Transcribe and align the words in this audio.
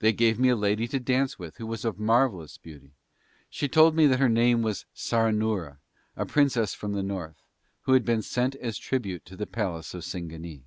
They 0.00 0.12
gave 0.12 0.40
me 0.40 0.48
a 0.48 0.56
lady 0.56 0.88
to 0.88 0.98
dance 0.98 1.38
with 1.38 1.58
who 1.58 1.66
was 1.68 1.84
of 1.84 2.00
marvellous 2.00 2.58
beauty, 2.58 2.96
she 3.48 3.68
told 3.68 3.94
me 3.94 4.08
that 4.08 4.18
her 4.18 4.28
name 4.28 4.62
was 4.62 4.86
Saranoora, 4.92 5.78
a 6.16 6.26
princess 6.26 6.74
from 6.74 6.94
the 6.94 7.02
North, 7.04 7.40
who 7.82 7.92
had 7.92 8.04
been 8.04 8.22
sent 8.22 8.56
as 8.56 8.76
tribute 8.76 9.24
to 9.26 9.36
the 9.36 9.46
palace 9.46 9.94
of 9.94 10.02
Singanee. 10.02 10.64